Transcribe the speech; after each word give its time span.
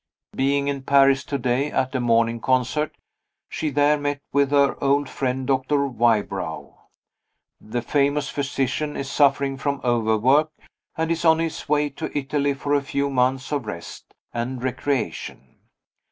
Being 0.35 0.67
in 0.67 0.81
Paris 0.81 1.23
to 1.25 1.37
day, 1.37 1.69
at 1.71 1.93
a 1.93 1.99
morning 1.99 2.39
concert, 2.41 2.95
she 3.47 3.69
there 3.69 3.99
met 3.99 4.19
with 4.33 4.49
her 4.49 4.75
old 4.83 5.07
friend, 5.07 5.45
Doctor 5.45 5.85
Wybrow. 5.85 6.73
The 7.59 7.83
famous 7.83 8.27
physician 8.27 8.97
is 8.97 9.11
suffering 9.11 9.57
from 9.57 9.79
overwork, 9.83 10.49
and 10.97 11.11
is 11.11 11.23
on 11.23 11.37
his 11.37 11.69
way 11.69 11.89
to 11.91 12.17
Italy 12.17 12.55
for 12.55 12.73
a 12.73 12.81
few 12.81 13.11
months 13.11 13.51
of 13.51 13.67
rest 13.67 14.11
and 14.33 14.63
recreation. 14.63 15.59